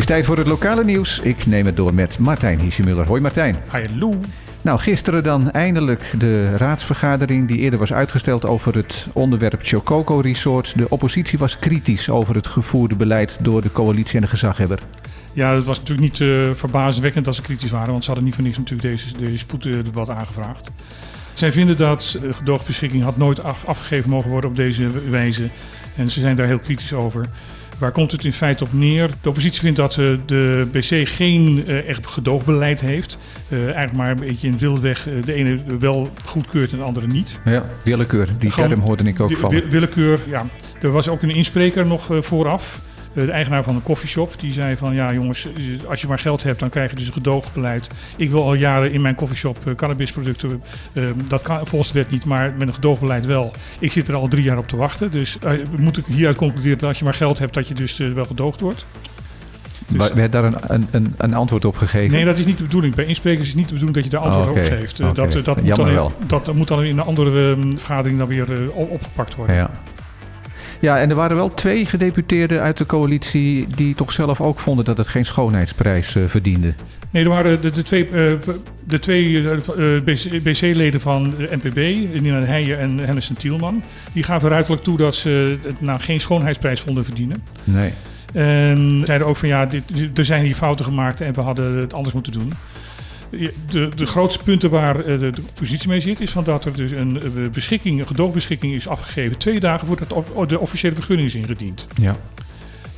is 0.00 0.06
tijd 0.06 0.26
voor 0.26 0.38
het 0.38 0.46
lokale 0.46 0.84
nieuws. 0.84 1.20
Ik 1.20 1.46
neem 1.46 1.66
het 1.66 1.76
door 1.76 1.94
met 1.94 2.18
Martijn 2.18 2.60
Hiesemuller. 2.60 3.06
Hoi 3.06 3.20
Martijn. 3.20 3.56
Hallo. 3.66 4.20
Nou, 4.62 4.78
gisteren 4.78 5.22
dan 5.22 5.50
eindelijk 5.50 6.12
de 6.18 6.56
raadsvergadering 6.56 7.48
die 7.48 7.58
eerder 7.58 7.78
was 7.78 7.92
uitgesteld 7.92 8.46
over 8.46 8.74
het 8.74 9.06
onderwerp 9.12 9.60
Chococo 9.62 10.20
Resort. 10.20 10.78
De 10.78 10.88
oppositie 10.88 11.38
was 11.38 11.58
kritisch 11.58 12.10
over 12.10 12.34
het 12.34 12.46
gevoerde 12.46 12.96
beleid 12.96 13.38
door 13.44 13.62
de 13.62 13.72
coalitie 13.72 14.14
en 14.14 14.20
de 14.20 14.26
gezaghebber. 14.26 14.78
Ja, 15.32 15.54
het 15.54 15.64
was 15.64 15.78
natuurlijk 15.78 16.08
niet 16.08 16.18
uh, 16.28 16.50
verbazingwekkend 16.50 17.24
dat 17.24 17.34
ze 17.34 17.42
kritisch 17.42 17.70
waren, 17.70 17.90
want 17.90 18.04
ze 18.04 18.10
hadden 18.10 18.24
niet 18.24 18.34
voor 18.34 18.44
niks 18.44 18.58
natuurlijk 18.58 18.88
deze, 18.90 19.16
deze 19.18 19.38
spoeddebat 19.38 20.08
aangevraagd. 20.08 20.70
Zij 21.34 21.52
vinden 21.52 21.76
dat 21.76 22.18
de 22.20 22.32
gedoogbeschikking 22.32 23.02
had 23.02 23.16
nooit 23.16 23.42
af, 23.42 23.64
afgegeven 23.64 24.10
mogen 24.10 24.30
worden 24.30 24.50
op 24.50 24.56
deze 24.56 25.10
wijze. 25.10 25.50
En 25.96 26.10
ze 26.10 26.20
zijn 26.20 26.36
daar 26.36 26.46
heel 26.46 26.58
kritisch 26.58 26.92
over. 26.92 27.26
Waar 27.80 27.92
komt 27.92 28.12
het 28.12 28.24
in 28.24 28.32
feite 28.32 28.64
op 28.64 28.72
neer? 28.72 29.10
De 29.22 29.28
oppositie 29.28 29.60
vindt 29.60 29.76
dat 29.76 29.96
uh, 29.96 30.18
de 30.26 30.68
BC 30.72 31.08
geen 31.08 31.66
echt 31.66 32.06
gedoogbeleid 32.06 32.80
heeft. 32.80 33.18
Uh, 33.48 33.62
eigenlijk 33.62 33.92
maar 33.92 34.10
een 34.10 34.18
beetje 34.18 34.48
in 34.48 34.58
wildweg 34.58 35.08
de 35.24 35.32
ene 35.32 35.58
wel 35.78 36.10
goedkeurt 36.24 36.72
en 36.72 36.78
de 36.78 36.84
andere 36.84 37.06
niet. 37.06 37.38
Ja, 37.44 37.64
willekeur. 37.84 38.28
Die 38.38 38.50
Gewoon, 38.50 38.68
term 38.68 38.80
hoorde 38.80 39.04
ik 39.04 39.20
ook 39.20 39.36
van. 39.36 39.68
Willekeur, 39.68 40.20
ja. 40.26 40.46
Er 40.80 40.90
was 40.90 41.08
ook 41.08 41.22
een 41.22 41.30
inspreker 41.30 41.86
nog 41.86 42.08
vooraf. 42.20 42.80
Eh, 43.14 43.24
de 43.24 43.30
eigenaar 43.30 43.64
van 43.64 43.74
een 43.74 43.82
koffieshop, 43.82 44.34
die 44.40 44.52
zei 44.52 44.76
van 44.76 44.94
ja 44.94 45.12
jongens, 45.12 45.46
eh, 45.46 45.88
als 45.88 46.00
je 46.00 46.06
maar 46.06 46.18
geld 46.18 46.42
hebt, 46.42 46.58
dan 46.60 46.68
krijg 46.68 46.90
je 46.90 46.96
dus 46.96 47.06
een 47.06 47.12
gedoogbeleid. 47.12 47.86
Ik 48.16 48.30
wil 48.30 48.42
al 48.42 48.54
jaren 48.54 48.92
in 48.92 49.00
mijn 49.00 49.14
koffieshop 49.14 49.58
uh, 49.66 49.74
cannabisproducten, 49.74 50.62
dat 51.28 51.42
kan 51.42 51.66
volgens 51.66 51.92
de 51.92 51.98
wet 51.98 52.10
niet, 52.10 52.24
maar 52.24 52.54
met 52.56 52.68
een 52.68 52.74
gedoogbeleid 52.74 53.26
wel. 53.26 53.52
Ik 53.78 53.92
zit 53.92 54.08
er 54.08 54.14
al 54.14 54.28
drie 54.28 54.42
jaar 54.42 54.58
op 54.58 54.68
te 54.68 54.76
wachten, 54.76 55.10
dus 55.10 55.38
moet 55.78 55.96
ik 55.96 56.04
hieruit 56.06 56.36
concluderen 56.36 56.78
dat 56.78 56.88
als 56.88 56.98
je 56.98 57.04
maar 57.04 57.14
geld 57.14 57.38
hebt, 57.38 57.54
dat 57.54 57.68
je 57.68 57.74
dus 57.74 57.96
wel 57.96 58.24
gedoogd 58.24 58.60
wordt. 58.60 58.86
Dus, 59.88 60.12
werd 60.12 60.32
daar 60.32 60.44
een, 60.44 60.86
een, 60.90 61.14
een, 61.16 61.34
antwoord 61.34 61.64
op 61.64 61.76
gegeven? 61.76 62.10
Nee, 62.10 62.24
dat 62.24 62.38
is 62.38 62.46
niet 62.46 62.58
de 62.58 62.64
bedoeling. 62.64 62.94
Bij 62.94 63.04
insprekers 63.04 63.42
is 63.42 63.48
het 63.48 63.56
niet 63.56 63.68
de 63.68 63.74
bedoeling 63.74 63.96
dat 63.96 64.04
je 64.04 64.18
daar 64.18 64.20
antwoord 64.20 64.46
oh, 64.46 64.52
okay. 64.52 64.64
op 64.64 64.80
geeft. 64.80 65.00
Okay. 65.00 65.12
Dat, 65.12 65.44
dat, 65.44 65.62
moet 65.62 65.76
dan 65.76 65.88
in, 65.88 66.10
dat, 66.26 66.54
moet 66.54 66.68
dan 66.68 66.82
in 66.82 66.98
een 66.98 67.04
andere 67.04 67.56
vergadering 67.76 68.18
dan 68.18 68.28
weer 68.28 68.72
opgepakt 68.72 69.34
worden. 69.34 69.56
Ja. 69.56 69.70
Ja, 70.80 70.98
en 70.98 71.10
er 71.10 71.16
waren 71.16 71.36
wel 71.36 71.54
twee 71.54 71.86
gedeputeerden 71.86 72.60
uit 72.60 72.78
de 72.78 72.86
coalitie 72.86 73.66
die 73.76 73.94
toch 73.94 74.12
zelf 74.12 74.40
ook 74.40 74.58
vonden 74.58 74.84
dat 74.84 74.96
het 74.96 75.08
geen 75.08 75.26
schoonheidsprijs 75.26 76.14
uh, 76.14 76.24
verdiende. 76.26 76.74
Nee, 77.10 77.22
er 77.22 77.28
waren 77.28 77.60
de, 77.60 77.70
de 77.70 77.82
twee, 77.82 78.08
uh, 78.10 78.32
de 78.86 78.98
twee 78.98 79.24
uh, 79.28 80.00
BC-leden 80.42 81.00
van 81.00 81.34
de 81.38 81.48
NPB, 81.62 81.76
Nina 82.20 82.40
Heijen 82.40 82.78
en 82.78 82.98
Hennissen 82.98 83.36
Tielman. 83.36 83.82
Die 84.12 84.22
gaven 84.22 84.50
ruiterlijk 84.50 84.82
toe 84.82 84.96
dat 84.96 85.14
ze 85.14 85.58
het 85.62 85.80
nou 85.80 86.00
geen 86.00 86.20
schoonheidsprijs 86.20 86.80
vonden 86.80 87.04
verdienen. 87.04 87.44
Nee. 87.64 87.92
En 88.32 89.02
zeiden 89.04 89.26
ook 89.26 89.36
van 89.36 89.48
ja, 89.48 89.66
dit, 89.66 89.84
er 90.18 90.24
zijn 90.24 90.44
hier 90.44 90.54
fouten 90.54 90.84
gemaakt 90.84 91.20
en 91.20 91.34
we 91.34 91.40
hadden 91.40 91.76
het 91.76 91.94
anders 91.94 92.14
moeten 92.14 92.32
doen. 92.32 92.52
De, 93.30 93.88
de 93.96 94.06
grootste 94.06 94.44
punten 94.44 94.70
waar 94.70 95.04
eh, 95.04 95.20
de, 95.20 95.30
de 95.30 95.42
oppositie 95.48 95.88
mee 95.88 96.00
zit, 96.00 96.20
is 96.20 96.30
van 96.30 96.44
dat 96.44 96.64
er 96.64 96.76
dus 96.76 96.90
een 96.90 97.22
beschikking, 97.52 98.00
een 98.00 98.06
gedoogbeschikking 98.06 98.74
is 98.74 98.88
afgegeven 98.88 99.38
twee 99.38 99.60
dagen 99.60 99.86
voordat 99.86 100.48
de 100.48 100.58
officiële 100.58 100.94
vergunning 100.94 101.28
is 101.28 101.34
ingediend. 101.34 101.86
Ja. 102.00 102.16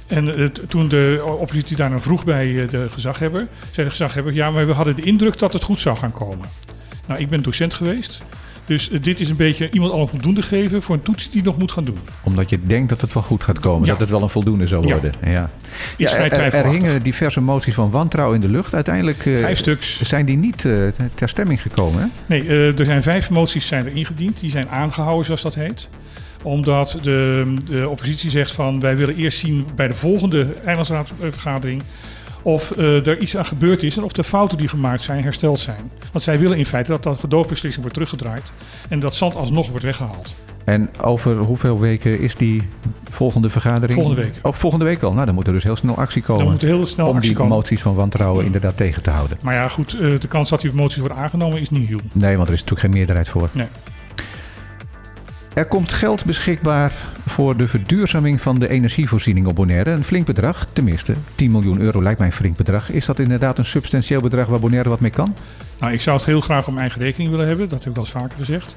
En 0.06 0.40
uh, 0.40 0.48
toen 0.48 0.88
de 0.88 1.36
oppositie 1.38 1.76
daar 1.76 1.90
dan 1.90 2.02
vroeg 2.02 2.24
bij 2.24 2.48
uh, 2.48 2.68
de 2.68 2.90
gezaghebber, 2.90 3.46
zei 3.70 3.86
de 3.86 3.90
gezaghebber: 3.90 4.32
Ja, 4.34 4.50
maar 4.50 4.66
we 4.66 4.72
hadden 4.72 4.96
de 4.96 5.02
indruk 5.02 5.38
dat 5.38 5.52
het 5.52 5.62
goed 5.62 5.80
zou 5.80 5.96
gaan 5.96 6.12
komen. 6.12 6.48
Nou, 7.06 7.20
ik 7.20 7.28
ben 7.28 7.42
docent 7.42 7.74
geweest. 7.74 8.22
Dus 8.66 8.90
uh, 8.90 9.02
dit 9.02 9.20
is 9.20 9.28
een 9.28 9.36
beetje 9.36 9.70
iemand 9.70 9.92
al 9.92 10.00
een 10.00 10.08
voldoende 10.08 10.42
geven 10.42 10.82
voor 10.82 10.94
een 10.94 11.02
toets 11.02 11.30
die 11.30 11.42
nog 11.42 11.58
moet 11.58 11.72
gaan 11.72 11.84
doen. 11.84 11.98
Omdat 12.22 12.50
je 12.50 12.58
denkt 12.66 12.88
dat 12.88 13.00
het 13.00 13.12
wel 13.12 13.22
goed 13.22 13.42
gaat 13.42 13.60
komen, 13.60 13.86
ja. 13.86 13.90
dat 13.90 14.00
het 14.00 14.10
wel 14.10 14.22
een 14.22 14.28
voldoende 14.30 14.66
zou 14.66 14.82
worden. 14.82 15.12
Ja. 15.24 15.30
Ja. 15.30 15.50
ja 15.96 16.16
er, 16.16 16.32
er, 16.32 16.54
er, 16.54 16.70
hingen 16.70 17.02
diverse 17.02 17.40
moties 17.40 17.74
van 17.74 17.90
wantrouwen 17.90 18.34
in 18.34 18.46
de 18.46 18.52
lucht. 18.52 18.74
Uiteindelijk 18.74 19.24
uh, 19.24 19.38
vijf 19.38 19.58
stuks. 19.58 20.00
zijn 20.00 20.24
die 20.24 20.36
niet 20.36 20.64
uh, 20.64 20.88
ter 21.14 21.28
stemming 21.28 21.62
gekomen. 21.62 22.00
Hè? 22.00 22.06
Nee, 22.26 22.72
er 22.74 22.84
zijn 22.84 23.02
vijf 23.02 23.30
moties 23.30 23.66
zijn 23.66 23.86
er 23.86 23.96
ingediend. 23.96 24.40
Die 24.40 24.50
zijn 24.50 24.68
aangehouden, 24.68 25.24
zoals 25.24 25.42
dat 25.42 25.54
heet 25.54 25.88
omdat 26.42 26.98
de, 27.02 27.54
de 27.66 27.88
oppositie 27.88 28.30
zegt 28.30 28.52
van 28.52 28.80
wij 28.80 28.96
willen 28.96 29.16
eerst 29.16 29.38
zien 29.38 29.66
bij 29.76 29.88
de 29.88 29.94
volgende 29.94 30.46
eilandsraadvergadering 30.64 31.82
of 32.42 32.72
uh, 32.78 33.06
er 33.06 33.18
iets 33.18 33.36
aan 33.36 33.44
gebeurd 33.44 33.82
is 33.82 33.96
en 33.96 34.02
of 34.02 34.12
de 34.12 34.24
fouten 34.24 34.58
die 34.58 34.68
gemaakt 34.68 35.02
zijn 35.02 35.22
hersteld 35.22 35.58
zijn. 35.58 35.92
Want 36.12 36.24
zij 36.24 36.38
willen 36.38 36.58
in 36.58 36.66
feite 36.66 36.90
dat 36.90 37.02
dat 37.02 37.20
gedoogbeslissing 37.20 37.80
wordt 37.80 37.94
teruggedraaid 37.94 38.42
en 38.88 39.00
dat 39.00 39.14
zand 39.14 39.34
alsnog 39.34 39.68
wordt 39.68 39.84
weggehaald. 39.84 40.34
En 40.64 40.90
over 41.00 41.36
hoeveel 41.36 41.80
weken 41.80 42.20
is 42.20 42.34
die 42.34 42.62
volgende 43.10 43.50
vergadering? 43.50 44.00
Volgende 44.00 44.22
week. 44.22 44.34
Oh, 44.42 44.52
volgende 44.52 44.84
week 44.84 45.02
al. 45.02 45.12
Nou, 45.12 45.26
dan 45.26 45.34
moet 45.34 45.46
er 45.46 45.52
dus 45.52 45.62
heel 45.62 45.76
snel 45.76 45.96
actie 45.96 46.22
komen. 46.22 46.44
Dan 46.44 46.52
moet 46.52 46.62
heel 46.62 46.86
snel 46.86 47.08
om 47.08 47.20
die 47.20 47.32
komen. 47.32 47.56
moties 47.56 47.82
van 47.82 47.94
wantrouwen 47.94 48.40
ja. 48.40 48.46
inderdaad 48.46 48.76
tegen 48.76 49.02
te 49.02 49.10
houden. 49.10 49.38
Maar 49.42 49.54
ja, 49.54 49.68
goed, 49.68 49.94
uh, 49.94 50.20
de 50.20 50.28
kans 50.28 50.50
dat 50.50 50.60
die 50.60 50.72
moties 50.72 50.98
worden 50.98 51.16
aangenomen 51.16 51.60
is 51.60 51.70
niet 51.70 51.88
heel. 51.88 52.00
Nee, 52.12 52.36
want 52.36 52.48
er 52.48 52.54
is 52.54 52.60
natuurlijk 52.60 52.80
geen 52.80 52.96
meerderheid 52.98 53.28
voor. 53.28 53.48
Nee. 53.52 53.66
Er 55.54 55.64
komt 55.64 55.92
geld 55.92 56.24
beschikbaar 56.24 56.92
voor 57.26 57.56
de 57.56 57.68
verduurzaming 57.68 58.40
van 58.40 58.58
de 58.58 58.68
energievoorziening 58.68 59.46
op 59.46 59.54
Bonaire. 59.54 59.90
Een 59.90 60.04
flink 60.04 60.26
bedrag, 60.26 60.66
tenminste 60.72 61.14
10 61.34 61.50
miljoen 61.50 61.80
euro 61.80 62.02
lijkt 62.02 62.18
mij 62.18 62.28
een 62.28 62.34
flink 62.34 62.56
bedrag. 62.56 62.90
Is 62.90 63.06
dat 63.06 63.18
inderdaad 63.18 63.58
een 63.58 63.64
substantieel 63.64 64.20
bedrag 64.20 64.46
waar 64.46 64.60
Bonaire 64.60 64.88
wat 64.88 65.00
mee 65.00 65.10
kan? 65.10 65.36
Nou, 65.78 65.92
ik 65.92 66.00
zou 66.00 66.16
het 66.16 66.26
heel 66.26 66.40
graag 66.40 66.60
op 66.60 66.66
mijn 66.66 66.78
eigen 66.78 67.00
rekening 67.00 67.30
willen 67.30 67.46
hebben. 67.46 67.68
Dat 67.68 67.84
heb 67.84 67.92
ik 67.92 67.98
al 67.98 68.04
eens 68.04 68.12
vaker 68.12 68.36
gezegd. 68.38 68.76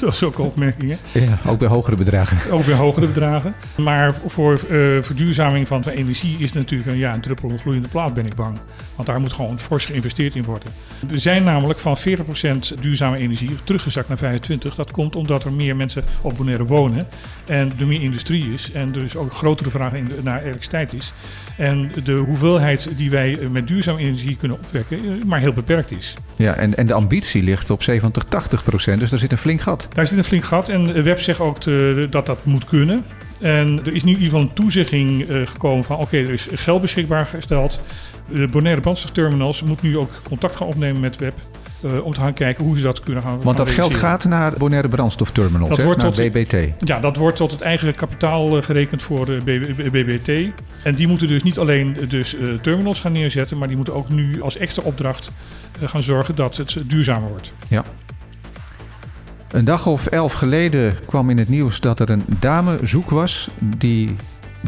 Dat, 0.00 0.12
is 0.12 0.22
ook 0.22 0.38
een 0.38 0.44
opmerking. 0.44 0.96
Ja, 1.12 1.38
ook 1.46 1.58
bij 1.58 1.68
hogere 1.68 1.96
bedragen. 1.96 2.50
Ook 2.50 2.64
bij 2.64 2.74
hogere 2.74 3.06
bedragen. 3.06 3.54
Maar 3.76 4.14
voor 4.26 4.60
uh, 4.70 5.02
verduurzaming 5.02 5.68
van 5.68 5.82
de 5.82 5.96
energie 5.96 6.36
is 6.38 6.52
natuurlijk 6.52 6.90
een, 6.90 6.96
ja, 6.96 7.14
een 7.14 7.20
druppel 7.20 7.48
op 7.48 7.52
een 7.54 7.60
gloeiende 7.60 7.88
plaat, 7.88 8.14
ben 8.14 8.26
ik 8.26 8.34
bang. 8.34 8.58
Want 9.02 9.14
daar 9.14 9.24
moet 9.24 9.32
gewoon 9.32 9.60
fors 9.60 9.84
geïnvesteerd 9.84 10.34
in 10.34 10.42
worden. 10.44 10.72
We 11.08 11.18
zijn 11.18 11.44
namelijk 11.44 11.78
van 11.78 11.96
40% 11.98 12.80
duurzame 12.80 13.16
energie 13.16 13.50
teruggezakt 13.64 14.08
naar 14.08 14.40
25%. 14.40 14.74
Dat 14.76 14.90
komt 14.90 15.16
omdat 15.16 15.44
er 15.44 15.52
meer 15.52 15.76
mensen 15.76 16.04
op 16.20 16.36
Bonaire 16.36 16.64
wonen. 16.64 17.06
En 17.46 17.72
er 17.78 17.86
meer 17.86 18.02
industrie 18.02 18.52
is. 18.52 18.72
En 18.72 18.86
er 18.86 18.92
dus 18.92 19.16
ook 19.16 19.32
grotere 19.32 19.70
vraag 19.70 19.92
naar 20.22 20.40
elektriciteit 20.40 20.92
is. 20.92 21.12
En 21.56 21.92
de 22.04 22.12
hoeveelheid 22.12 22.88
die 22.96 23.10
wij 23.10 23.38
met 23.50 23.68
duurzame 23.68 23.98
energie 23.98 24.36
kunnen 24.36 24.58
opwekken, 24.58 24.98
maar 25.26 25.40
heel 25.40 25.52
beperkt 25.52 25.90
is. 25.90 26.14
Ja, 26.36 26.54
en, 26.54 26.76
en 26.76 26.86
de 26.86 26.94
ambitie 26.94 27.42
ligt 27.42 27.70
op 27.70 27.82
70, 27.82 28.24
80 28.24 28.64
procent. 28.64 29.00
Dus 29.00 29.10
daar 29.10 29.18
zit 29.18 29.32
een 29.32 29.38
flink 29.38 29.60
gat. 29.60 29.88
Daar 29.94 30.06
zit 30.06 30.18
een 30.18 30.24
flink 30.24 30.44
gat. 30.44 30.68
En 30.68 31.02
Web 31.02 31.20
zegt 31.20 31.40
ook 31.40 31.60
te, 31.60 32.06
dat 32.10 32.26
dat 32.26 32.44
moet 32.44 32.64
kunnen. 32.64 33.04
En 33.42 33.80
er 33.84 33.94
is 33.94 34.04
nu 34.04 34.12
in 34.12 34.18
ieder 34.18 34.24
geval 34.24 34.40
een 34.40 34.52
toezegging 34.52 35.30
uh, 35.30 35.46
gekomen 35.46 35.84
van... 35.84 35.96
oké, 35.96 36.04
okay, 36.04 36.24
er 36.24 36.32
is 36.32 36.46
geld 36.54 36.80
beschikbaar 36.80 37.26
gesteld. 37.26 37.80
De 38.34 38.46
Bonaire 38.46 38.80
brandstofterminals 38.80 39.62
moet 39.62 39.82
nu 39.82 39.96
ook 39.96 40.10
contact 40.22 40.56
gaan 40.56 40.66
opnemen 40.66 41.00
met 41.00 41.16
Web... 41.16 41.34
Uh, 41.84 42.04
om 42.04 42.12
te 42.14 42.20
gaan 42.20 42.32
kijken 42.32 42.64
hoe 42.64 42.76
ze 42.76 42.82
dat 42.82 43.00
kunnen 43.00 43.22
gaan 43.22 43.42
Want 43.42 43.56
dat 43.56 43.66
gaan 43.66 43.74
geld 43.74 43.94
gaat 43.94 44.24
naar 44.24 44.52
Bonaire 44.58 44.88
brandstofterminals, 44.88 45.68
dat 45.68 45.78
hè? 45.78 45.84
wordt 45.84 46.02
naar 46.02 46.12
tot, 46.12 46.32
BBT. 46.32 46.86
Ja, 46.88 47.00
dat 47.00 47.16
wordt 47.16 47.36
tot 47.36 47.50
het 47.50 47.60
eigen 47.60 47.94
kapitaal 47.94 48.56
uh, 48.56 48.62
gerekend 48.62 49.02
voor 49.02 49.28
uh, 49.28 49.40
BBT. 49.90 50.52
En 50.82 50.94
die 50.94 51.08
moeten 51.08 51.26
dus 51.26 51.42
niet 51.42 51.58
alleen 51.58 51.96
dus, 52.08 52.36
terminals 52.60 53.00
gaan 53.00 53.12
neerzetten... 53.12 53.58
maar 53.58 53.68
die 53.68 53.76
moeten 53.76 53.94
ook 53.94 54.08
nu 54.08 54.42
als 54.42 54.56
extra 54.56 54.82
opdracht 54.82 55.32
gaan 55.84 56.02
zorgen 56.02 56.34
dat 56.34 56.56
het 56.56 56.82
duurzamer 56.86 57.28
wordt. 57.28 57.52
Ja. 57.68 57.84
Een 59.52 59.64
dag 59.64 59.86
of 59.86 60.06
elf 60.06 60.32
geleden 60.32 60.94
kwam 61.06 61.30
in 61.30 61.38
het 61.38 61.48
nieuws 61.48 61.80
dat 61.80 62.00
er 62.00 62.10
een 62.10 62.24
dame 62.40 62.78
zoek 62.82 63.10
was. 63.10 63.48
Die 63.78 64.14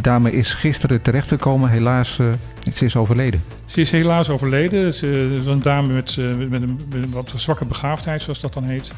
dame 0.03 0.33
is 0.33 0.55
gisteren 0.55 1.03
terechtgekomen. 1.03 1.71
Helaas, 1.71 2.19
uh, 2.19 2.33
ze 2.75 2.85
is 2.85 2.97
overleden. 2.97 3.43
Ze 3.67 3.81
is 3.81 3.91
helaas 3.91 4.29
overleden. 4.29 4.95
Ze 4.95 5.39
is 5.41 5.47
een 5.47 5.63
dame 5.63 5.93
met, 5.93 6.17
uh, 6.17 6.49
met, 6.49 6.63
een, 6.63 7.11
wat 7.11 7.33
zwakke 7.37 7.65
begaafdheid, 7.65 8.23
zoals 8.23 8.41
dat 8.41 8.53
dan 8.53 8.65
heet. 8.65 8.91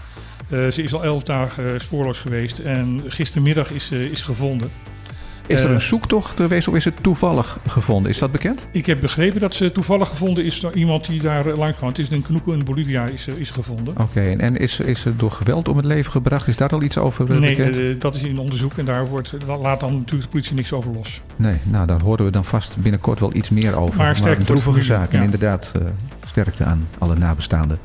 Uh, 0.49 0.71
ze 0.71 0.83
is 0.83 0.95
al 0.95 1.05
elf 1.05 1.23
dagen 1.23 1.81
spoorloos 1.81 2.19
geweest 2.19 2.59
en 2.59 3.03
gistermiddag 3.07 3.71
is, 3.71 3.91
is 3.91 4.23
gevonden. 4.23 4.71
Is 5.47 5.63
er 5.63 5.71
een 5.71 5.81
zoektocht 5.81 6.37
geweest 6.37 6.69
of 6.69 6.75
is 6.75 6.85
het 6.85 7.03
toevallig 7.03 7.59
gevonden? 7.69 8.11
Is 8.11 8.19
dat 8.19 8.33
bekend? 8.33 8.67
Ik 8.71 8.87
heb 8.87 9.01
begrepen 9.01 9.41
dat 9.41 9.55
ze 9.55 9.73
toevallig 9.73 10.09
gevonden 10.09 10.45
is 10.45 10.61
door 10.61 10.75
iemand 10.75 11.07
die 11.07 11.23
daar 11.23 11.47
langs 11.47 11.77
kwam. 11.77 11.89
Het 11.89 11.99
is 11.99 12.09
in 12.09 12.23
Knuko 12.23 12.53
in 12.53 12.65
Bolivia 12.65 13.05
is, 13.05 13.27
is 13.27 13.51
gevonden. 13.51 13.89
Oké, 13.89 14.03
okay, 14.03 14.37
en 14.37 14.57
is, 14.57 14.81
is 14.81 15.05
er 15.05 15.17
door 15.17 15.31
geweld 15.31 15.69
om 15.69 15.77
het 15.77 15.87
leven 15.87 16.13
gebracht? 16.13 16.49
Is 16.49 16.57
daar 16.57 16.69
al 16.69 16.83
iets 16.83 16.99
over 16.99 17.29
nee, 17.29 17.57
bekend? 17.57 17.75
Nee, 17.75 17.97
dat 17.97 18.15
is 18.15 18.23
in 18.23 18.39
onderzoek 18.39 18.73
en 18.77 18.85
daar 18.85 19.07
wordt, 19.07 19.33
laat 19.47 19.81
dan 19.81 19.93
natuurlijk 19.93 20.23
de 20.23 20.29
politie 20.29 20.55
niks 20.55 20.73
over 20.73 20.91
los. 20.93 21.21
Nee, 21.37 21.57
nou 21.63 21.87
daar 21.87 22.03
horen 22.03 22.25
we 22.25 22.31
dan 22.31 22.45
vast 22.45 22.77
binnenkort 22.77 23.21
wel 23.21 23.35
iets 23.35 23.51
meer 23.51 23.77
over. 23.77 23.97
Maar, 23.97 24.19
maar 24.23 24.37
een 24.37 24.45
droevige 24.45 24.83
zaak 24.83 25.13
ja. 25.13 25.19
en 25.19 25.25
inderdaad 25.25 25.73
uh, 25.77 25.83
sterkte 26.27 26.65
aan 26.65 26.89
alle 26.99 27.17
nabestaanden. 27.17 27.79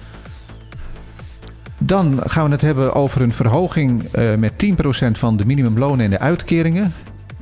Dan 1.77 2.19
gaan 2.25 2.45
we 2.45 2.51
het 2.51 2.61
hebben 2.61 2.93
over 2.93 3.21
een 3.21 3.33
verhoging 3.33 4.03
uh, 4.15 4.35
met 4.35 4.53
10% 4.65 5.11
van 5.11 5.37
de 5.37 5.45
minimumlonen 5.45 6.05
en 6.05 6.11
de 6.11 6.19
uitkeringen. 6.19 6.93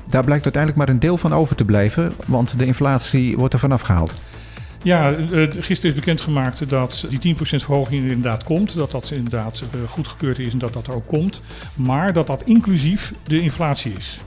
Daar 0.09 0.23
blijkt 0.23 0.44
uiteindelijk 0.44 0.85
maar 0.85 0.94
een 0.95 1.00
deel 1.00 1.17
van 1.17 1.33
over 1.33 1.56
te 1.56 1.65
blijven, 1.65 2.13
want 2.25 2.57
de 2.57 2.65
inflatie 2.65 3.38
wordt 3.38 3.53
er 3.53 3.59
vanaf 3.59 3.81
gehaald. 3.81 4.13
Ja, 4.83 5.13
gisteren 5.59 5.95
is 5.95 6.00
bekendgemaakt 6.00 6.69
dat 6.69 7.06
die 7.19 7.35
10% 7.35 7.39
verhoging 7.39 8.01
inderdaad 8.01 8.44
komt. 8.44 8.75
Dat 8.75 8.91
dat 8.91 9.11
inderdaad 9.11 9.63
goedgekeurd 9.88 10.39
is 10.39 10.53
en 10.53 10.59
dat 10.59 10.73
dat 10.73 10.88
er 10.88 10.95
ook 10.95 11.07
komt. 11.07 11.41
Maar 11.75 12.13
dat 12.13 12.27
dat 12.27 12.44
inclusief 12.44 13.13
de 13.23 13.41
inflatie 13.41 13.94
is. 13.97 14.19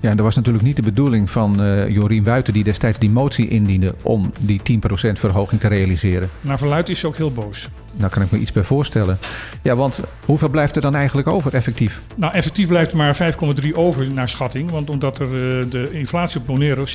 Ja, 0.00 0.10
en 0.10 0.16
dat 0.16 0.24
was 0.24 0.36
natuurlijk 0.36 0.64
niet 0.64 0.76
de 0.76 0.82
bedoeling 0.82 1.30
van 1.30 1.60
uh, 1.60 1.88
Jorien 1.88 2.24
Wuiten... 2.24 2.52
die 2.52 2.64
destijds 2.64 2.98
die 2.98 3.10
motie 3.10 3.48
indiende 3.48 3.94
om 4.02 4.32
die 4.40 4.60
10% 4.60 4.82
verhoging 5.12 5.60
te 5.60 5.68
realiseren. 5.68 6.30
Naar 6.40 6.58
verluid 6.58 6.88
is 6.88 6.98
ze 6.98 7.06
ook 7.06 7.16
heel 7.16 7.32
boos. 7.32 7.68
Nou 7.96 8.10
kan 8.10 8.22
ik 8.22 8.30
me 8.30 8.38
iets 8.38 8.52
bij 8.52 8.64
voorstellen. 8.64 9.18
Ja, 9.62 9.76
want 9.76 10.00
hoeveel 10.24 10.50
blijft 10.50 10.76
er 10.76 10.82
dan 10.82 10.94
eigenlijk 10.94 11.28
over 11.28 11.54
effectief? 11.54 12.00
Nou, 12.16 12.32
effectief 12.32 12.68
blijft 12.68 12.90
er 12.90 12.96
maar 12.96 13.34
5,3 13.62 13.74
over 13.74 14.10
naar 14.10 14.28
schatting. 14.28 14.70
Want 14.70 14.90
omdat 14.90 15.18
er 15.18 15.26
uh, 15.26 15.70
de 15.70 15.88
inflatie 15.92 16.40
op 16.40 16.46
Monero 16.46 16.84
4,7% 16.84 16.92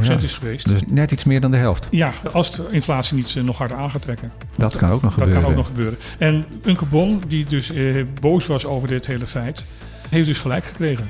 ja, 0.00 0.18
is 0.22 0.34
geweest. 0.34 0.68
Dus 0.68 0.80
net 0.86 1.10
iets 1.10 1.24
meer 1.24 1.40
dan 1.40 1.50
de 1.50 1.56
helft. 1.56 1.86
Ja, 1.90 2.12
als 2.32 2.52
de 2.52 2.66
inflatie 2.70 3.16
niet 3.16 3.34
uh, 3.34 3.42
nog 3.42 3.58
harder 3.58 3.76
aan 3.76 3.90
gaat 3.90 4.02
trekken. 4.02 4.32
Dat 4.56 4.76
kan 4.76 4.90
ook 4.90 5.02
nog 5.02 5.14
dat 5.14 5.22
gebeuren. 5.24 5.34
Dat 5.34 5.42
kan 5.42 5.50
ook 5.50 5.56
nog 5.56 5.66
gebeuren. 5.66 5.98
En 6.18 6.44
Unke 6.64 6.84
Bon, 6.84 7.22
die 7.28 7.44
dus 7.44 7.72
uh, 7.72 8.04
boos 8.20 8.46
was 8.46 8.66
over 8.66 8.88
dit 8.88 9.06
hele 9.06 9.26
feit, 9.26 9.62
heeft 10.08 10.26
dus 10.26 10.38
gelijk 10.38 10.64
gekregen. 10.64 11.08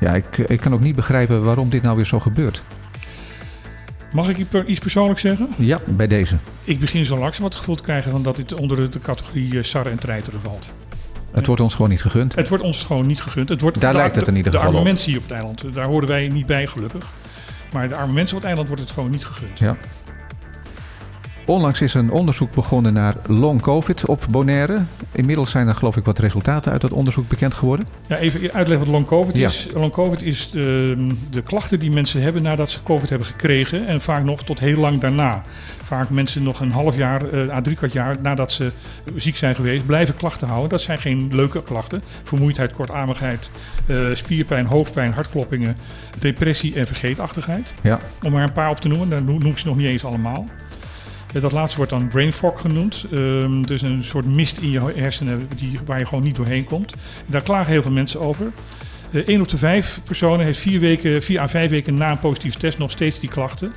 Ja, 0.00 0.14
ik, 0.14 0.38
ik 0.38 0.60
kan 0.60 0.74
ook 0.74 0.80
niet 0.80 0.96
begrijpen 0.96 1.44
waarom 1.44 1.70
dit 1.70 1.82
nou 1.82 1.96
weer 1.96 2.06
zo 2.06 2.20
gebeurt. 2.20 2.62
Mag 4.12 4.28
ik 4.28 4.46
iets 4.66 4.80
persoonlijks 4.80 5.20
zeggen? 5.22 5.48
Ja, 5.56 5.80
bij 5.86 6.06
deze. 6.06 6.36
Ik 6.64 6.80
begin 6.80 7.04
zo 7.04 7.16
langzaam 7.16 7.44
het 7.44 7.54
gevoel 7.54 7.76
te 7.76 7.82
krijgen 7.82 8.10
van 8.10 8.22
dat 8.22 8.36
dit 8.36 8.54
onder 8.54 8.90
de 8.90 8.98
categorie 8.98 9.62
sarre 9.62 9.90
en 9.90 9.98
treiteren 9.98 10.40
valt. 10.40 10.66
Het 11.32 11.46
wordt 11.46 11.62
ons 11.62 11.74
gewoon 11.74 11.90
niet 11.90 12.02
gegund. 12.02 12.34
Het 12.34 12.48
wordt 12.48 12.64
ons 12.64 12.82
gewoon 12.82 13.06
niet 13.06 13.20
gegund. 13.22 13.48
Het 13.48 13.60
wordt 13.60 13.80
daar 13.80 13.92
de, 13.92 13.98
lijkt 13.98 14.16
het 14.16 14.28
in 14.28 14.36
ieder 14.36 14.52
de 14.52 14.56
geval 14.58 14.72
arme 14.72 14.82
op. 14.82 14.86
mensen 14.88 15.10
hier 15.10 15.18
op 15.18 15.28
het 15.28 15.32
eiland. 15.32 15.74
Daar 15.74 15.84
horen 15.84 16.08
wij 16.08 16.28
niet 16.28 16.46
bij, 16.46 16.66
gelukkig. 16.66 17.06
Maar 17.72 17.88
de 17.88 17.96
arme 17.96 18.12
mensen 18.12 18.36
op 18.36 18.42
het 18.42 18.46
eiland 18.46 18.68
wordt 18.68 18.82
het 18.82 18.92
gewoon 18.92 19.10
niet 19.10 19.24
gegund. 19.24 19.58
Ja. 19.58 19.76
Onlangs 21.46 21.80
is 21.80 21.94
een 21.94 22.10
onderzoek 22.10 22.54
begonnen 22.54 22.92
naar 22.92 23.14
long 23.26 23.62
covid 23.62 24.06
op 24.06 24.26
Bonaire. 24.30 24.78
Inmiddels 25.12 25.50
zijn 25.50 25.68
er 25.68 25.74
geloof 25.74 25.96
ik 25.96 26.04
wat 26.04 26.18
resultaten 26.18 26.72
uit 26.72 26.80
dat 26.80 26.92
onderzoek 26.92 27.28
bekend 27.28 27.54
geworden. 27.54 27.86
Ja, 28.08 28.16
even 28.16 28.40
uitleggen 28.40 28.86
wat 28.86 28.94
long 28.94 29.06
covid 29.06 29.34
ja. 29.34 29.46
is. 29.46 29.68
Long 29.74 29.92
covid 29.92 30.22
is 30.22 30.50
de, 30.50 31.06
de, 31.30 31.42
klachten 31.42 31.78
die 31.78 31.90
mensen 31.90 32.22
hebben 32.22 32.42
nadat 32.42 32.70
ze 32.70 32.82
covid 32.82 33.08
hebben 33.10 33.28
gekregen. 33.28 33.86
En 33.86 34.00
vaak 34.00 34.24
nog 34.24 34.42
tot 34.42 34.58
heel 34.58 34.80
lang 34.80 35.00
daarna. 35.00 35.42
Vaak 35.84 36.10
mensen 36.10 36.42
nog 36.42 36.60
een 36.60 36.70
half 36.70 36.96
jaar, 36.96 37.22
uh, 37.34 37.54
à 37.54 37.60
drie 37.60 37.76
kwart 37.76 37.92
jaar 37.92 38.16
nadat 38.22 38.52
ze 38.52 38.72
ziek 39.16 39.36
zijn 39.36 39.54
geweest, 39.54 39.86
blijven 39.86 40.16
klachten 40.16 40.48
houden. 40.48 40.70
Dat 40.70 40.80
zijn 40.80 40.98
geen 40.98 41.28
leuke 41.32 41.62
klachten. 41.62 42.02
Vermoeidheid, 42.22 42.72
kortademigheid, 42.72 43.50
uh, 43.86 44.14
spierpijn, 44.14 44.66
hoofdpijn, 44.66 45.12
hartkloppingen, 45.12 45.76
depressie 46.18 46.74
en 46.74 46.86
vergeetachtigheid. 46.86 47.74
Ja. 47.82 47.98
Om 48.22 48.32
maar 48.32 48.42
een 48.42 48.52
paar 48.52 48.70
op 48.70 48.80
te 48.80 48.88
noemen, 48.88 49.08
daar 49.08 49.22
noem 49.22 49.46
ik 49.46 49.58
ze 49.58 49.66
nog 49.66 49.76
niet 49.76 49.88
eens 49.88 50.04
allemaal. 50.04 50.46
Dat 51.32 51.52
laatste 51.52 51.76
wordt 51.76 51.92
dan 51.92 52.08
brain 52.08 52.32
fog 52.32 52.60
genoemd. 52.60 53.06
Um, 53.12 53.66
dus 53.66 53.82
een 53.82 54.04
soort 54.04 54.26
mist 54.26 54.58
in 54.58 54.70
je 54.70 54.80
hersenen 54.94 55.48
die, 55.56 55.78
waar 55.86 55.98
je 55.98 56.06
gewoon 56.06 56.24
niet 56.24 56.36
doorheen 56.36 56.64
komt. 56.64 56.92
Daar 57.26 57.42
klagen 57.42 57.72
heel 57.72 57.82
veel 57.82 57.92
mensen 57.92 58.20
over. 58.20 58.52
Uh, 59.10 59.26
1 59.26 59.40
op 59.40 59.48
de 59.48 59.58
5 59.58 60.00
personen 60.04 60.46
heeft 60.46 60.58
vier, 60.58 60.80
weken, 60.80 61.22
vier 61.22 61.40
à 61.40 61.48
5 61.48 61.70
weken 61.70 61.96
na 61.96 62.10
een 62.10 62.18
positieve 62.18 62.58
test 62.58 62.78
nog 62.78 62.90
steeds 62.90 63.20
die 63.20 63.30
klachten. 63.30 63.72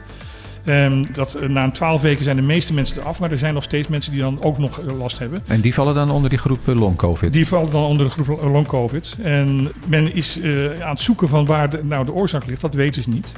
Um, 0.65 1.13
dat, 1.13 1.37
uh, 1.41 1.49
na 1.49 1.71
12 1.71 2.01
weken 2.01 2.23
zijn 2.23 2.35
de 2.35 2.41
meeste 2.41 2.73
mensen 2.73 2.97
eraf, 2.97 3.19
maar 3.19 3.31
er 3.31 3.37
zijn 3.37 3.53
nog 3.53 3.63
steeds 3.63 3.87
mensen 3.87 4.11
die 4.11 4.21
dan 4.21 4.43
ook 4.43 4.57
nog 4.57 4.79
uh, 4.79 4.97
last 4.97 5.19
hebben. 5.19 5.39
En 5.47 5.61
die 5.61 5.73
vallen 5.73 5.93
dan 5.93 6.11
onder 6.11 6.29
die 6.29 6.39
groep 6.39 6.59
long 6.65 6.95
covid? 6.95 7.33
Die 7.33 7.47
vallen 7.47 7.69
dan 7.69 7.83
onder 7.83 8.05
de 8.05 8.23
groep 8.23 8.41
long 8.41 8.67
covid. 8.67 9.15
En 9.21 9.71
men 9.87 10.13
is 10.13 10.39
aan 10.81 10.89
het 10.89 11.01
zoeken 11.01 11.29
van 11.29 11.45
waar 11.45 11.69
de, 11.69 11.83
nou 11.83 12.05
de 12.05 12.13
oorzaak 12.13 12.45
ligt, 12.45 12.61
dat 12.61 12.73
weten 12.73 13.03
ze 13.03 13.09
niet. 13.09 13.31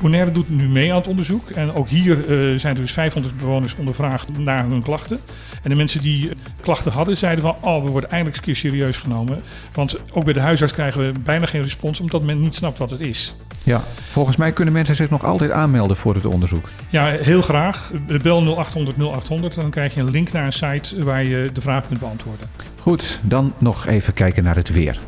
Bonaire 0.00 0.32
doet 0.32 0.50
nu 0.50 0.68
mee 0.68 0.90
aan 0.90 0.98
het 0.98 1.06
onderzoek. 1.06 1.50
En 1.50 1.74
ook 1.74 1.88
hier 1.88 2.18
uh, 2.18 2.58
zijn 2.58 2.74
er 2.74 2.80
dus 2.80 2.92
500 2.92 3.36
bewoners 3.36 3.74
ondervraagd 3.78 4.38
naar 4.38 4.64
hun 4.64 4.82
klachten. 4.82 5.18
En 5.62 5.70
de 5.70 5.76
mensen 5.76 6.02
die 6.02 6.30
klachten 6.60 6.92
hadden, 6.92 7.16
zeiden 7.16 7.42
van... 7.42 7.56
oh, 7.60 7.84
we 7.84 7.90
worden 7.90 8.10
eindelijk 8.10 8.46
eens 8.46 8.46
een 8.46 8.60
keer 8.60 8.70
serieus 8.70 8.96
genomen. 8.96 9.42
Want 9.72 9.96
ook 10.12 10.24
bij 10.24 10.32
de 10.32 10.40
huisarts 10.40 10.72
krijgen 10.72 11.00
we 11.00 11.12
bijna 11.24 11.46
geen 11.46 11.62
respons... 11.62 12.00
omdat 12.00 12.22
men 12.22 12.40
niet 12.40 12.54
snapt 12.54 12.78
wat 12.78 12.90
het 12.90 13.00
is. 13.00 13.34
Ja, 13.62 13.84
volgens 14.10 14.36
mij 14.36 14.52
kunnen 14.52 14.74
mensen 14.74 14.96
zich 14.96 15.10
nog 15.10 15.24
altijd 15.24 15.50
aanmelden 15.50 15.96
voor 15.96 16.14
het 16.14 16.26
onderzoek. 16.26 16.68
Ja, 16.88 17.06
heel 17.06 17.42
graag. 17.42 17.92
Bel 18.22 18.42
0800 18.42 18.96
0800. 18.96 19.54
Dan 19.54 19.70
krijg 19.70 19.94
je 19.94 20.00
een 20.00 20.10
link 20.10 20.32
naar 20.32 20.44
een 20.44 20.52
site 20.52 21.04
waar 21.04 21.24
je 21.24 21.50
de 21.52 21.60
vraag 21.60 21.86
kunt 21.86 22.00
beantwoorden. 22.00 22.48
Goed, 22.78 23.20
dan 23.22 23.52
nog 23.58 23.86
even 23.86 24.12
kijken 24.12 24.44
naar 24.44 24.56
het 24.56 24.68
weer. 24.68 25.00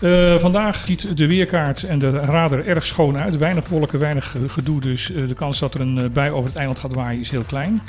Uh, 0.00 0.38
vandaag 0.38 0.76
ziet 0.76 1.16
de 1.16 1.28
weerkaart 1.28 1.82
en 1.82 1.98
de 1.98 2.10
radar 2.10 2.64
erg 2.64 2.86
schoon 2.86 3.18
uit. 3.18 3.36
Weinig 3.36 3.68
wolken, 3.68 3.98
weinig 3.98 4.36
gedoe. 4.46 4.80
Dus 4.80 5.10
uh, 5.10 5.28
de 5.28 5.34
kans 5.34 5.58
dat 5.58 5.74
er 5.74 5.80
een 5.80 6.12
bui 6.12 6.30
over 6.30 6.48
het 6.48 6.56
eiland 6.56 6.78
gaat 6.78 6.94
waaien 6.94 7.20
is 7.20 7.30
heel 7.30 7.42
klein. 7.42 7.82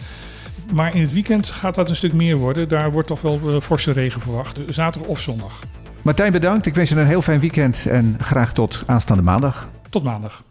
Maar 0.73 0.95
in 0.95 1.01
het 1.01 1.13
weekend 1.13 1.47
gaat 1.47 1.75
dat 1.75 1.89
een 1.89 1.95
stuk 1.95 2.13
meer 2.13 2.35
worden. 2.35 2.67
Daar 2.67 2.91
wordt 2.91 3.07
toch 3.07 3.21
wel 3.21 3.61
forse 3.61 3.91
regen 3.91 4.21
verwacht. 4.21 4.59
Zaterdag 4.69 5.09
of 5.09 5.21
zondag. 5.21 5.59
Martijn, 6.01 6.31
bedankt. 6.31 6.65
Ik 6.65 6.75
wens 6.75 6.89
je 6.89 6.95
een 6.95 7.07
heel 7.07 7.21
fijn 7.21 7.39
weekend 7.39 7.85
en 7.85 8.17
graag 8.21 8.53
tot 8.53 8.83
aanstaande 8.85 9.23
maandag. 9.23 9.69
Tot 9.89 10.03
maandag. 10.03 10.43